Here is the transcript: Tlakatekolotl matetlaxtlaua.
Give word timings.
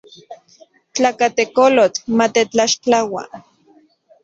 Tlakatekolotl 0.93 2.01
matetlaxtlaua. 2.17 3.23